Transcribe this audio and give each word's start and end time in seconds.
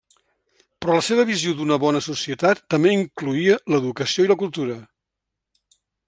Però 0.83 0.95
la 0.99 1.03
seva 1.07 1.25
visió 1.29 1.51
d'una 1.59 1.75
bona 1.83 2.01
societat 2.05 2.63
també 2.75 2.93
incloïa 2.97 3.59
l'educació 3.73 4.25
i 4.27 4.31
la 4.33 4.39
cultura. 4.45 4.79